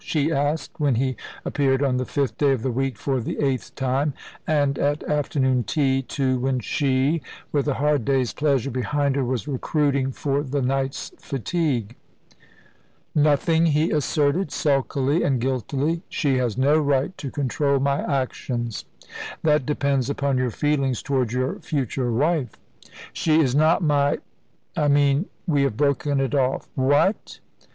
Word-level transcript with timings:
she 0.03 0.31
asked, 0.31 0.79
when 0.79 0.95
he 0.95 1.15
appeared 1.45 1.83
on 1.83 1.97
the 1.97 2.05
fifth 2.05 2.35
day 2.39 2.53
of 2.53 2.63
the 2.63 2.71
week 2.71 2.97
for 2.97 3.19
the 3.21 3.39
eighth 3.39 3.75
time, 3.75 4.11
and 4.47 4.79
at 4.79 5.03
afternoon 5.03 5.63
tea, 5.63 6.01
too, 6.01 6.39
when 6.39 6.59
she, 6.59 7.21
with 7.51 7.67
a 7.67 7.75
hard 7.75 8.03
day's 8.03 8.33
pleasure 8.33 8.71
behind 8.71 9.15
her, 9.15 9.23
was 9.23 9.47
recruiting 9.47 10.11
for 10.11 10.41
the 10.41 10.59
night's 10.59 11.11
fatigue. 11.19 11.95
"Nothing," 13.13 13.67
he 13.67 13.91
asserted, 13.91 14.51
sulkily 14.51 15.21
and 15.21 15.39
guiltily; 15.39 16.01
"she 16.09 16.37
has 16.37 16.57
no 16.57 16.79
right 16.79 17.15
to 17.19 17.29
control 17.29 17.79
my 17.79 18.01
actions." 18.01 18.85
"That 19.43 19.67
depends 19.67 20.09
upon 20.09 20.39
your 20.39 20.49
feelings 20.49 21.03
towards 21.03 21.31
your 21.31 21.59
future 21.59 22.11
wife." 22.11 22.53
"She 23.13 23.39
is 23.39 23.53
not 23.53 23.83
my 23.83 24.17
I 24.75 24.87
mean, 24.87 25.27
we 25.45 25.61
have 25.61 25.77
broken 25.77 26.19
it 26.19 26.33
off." 26.33 26.67
"What!" 26.73 27.39